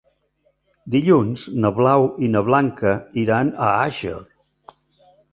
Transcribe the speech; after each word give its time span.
Dilluns 0.93 1.43
na 1.65 1.69
Blau 1.79 2.05
i 2.27 2.29
na 2.35 2.41
Blanca 2.47 2.93
iran 3.25 3.51
a 3.67 3.69
Àger. 3.83 4.15